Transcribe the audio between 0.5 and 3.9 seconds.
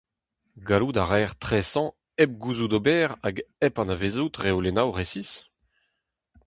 Gallout a raer tresañ hep gouzout ober hag hep